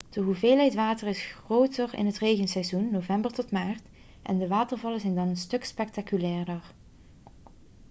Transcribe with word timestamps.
de 0.09 0.21
hoeveelheid 0.21 0.73
water 0.73 1.07
is 1.07 1.25
groter 1.43 1.93
in 1.93 2.05
het 2.05 2.17
regenseizoen 2.17 2.89
november 2.91 3.31
tot 3.33 3.51
maart 3.51 3.81
en 4.21 4.37
de 4.37 4.47
watervallen 4.47 4.99
zijn 4.99 5.15
dan 5.15 5.27
een 5.27 5.37
stuk 5.37 5.63
spectaculairder 5.65 6.63